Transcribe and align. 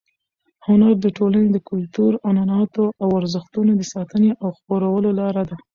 هنر 0.67 0.93
د 1.01 1.05
ټولنې 1.17 1.49
د 1.51 1.57
کلتور، 1.69 2.11
عنعناتو 2.29 2.85
او 3.01 3.09
ارزښتونو 3.19 3.71
د 3.75 3.81
ساتنې 3.93 4.31
او 4.43 4.49
خپرولو 4.57 5.09
لار 5.19 5.35
ده. 5.49 5.55